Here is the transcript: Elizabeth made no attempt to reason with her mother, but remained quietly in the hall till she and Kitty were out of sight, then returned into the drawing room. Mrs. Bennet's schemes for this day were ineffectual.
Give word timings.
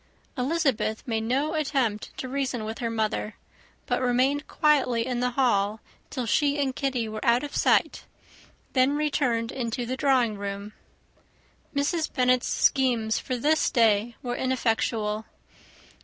Elizabeth 0.35 1.07
made 1.07 1.21
no 1.25 1.53
attempt 1.53 2.17
to 2.17 2.27
reason 2.27 2.65
with 2.65 2.79
her 2.79 2.89
mother, 2.89 3.35
but 3.85 4.01
remained 4.01 4.47
quietly 4.47 5.05
in 5.05 5.19
the 5.19 5.29
hall 5.37 5.79
till 6.09 6.25
she 6.25 6.59
and 6.59 6.75
Kitty 6.75 7.07
were 7.07 7.23
out 7.23 7.43
of 7.43 7.55
sight, 7.55 8.05
then 8.73 8.95
returned 8.95 9.51
into 9.51 9.85
the 9.85 9.95
drawing 9.95 10.39
room. 10.39 10.73
Mrs. 11.75 12.11
Bennet's 12.11 12.47
schemes 12.47 13.19
for 13.19 13.37
this 13.37 13.69
day 13.69 14.15
were 14.23 14.35
ineffectual. 14.35 15.25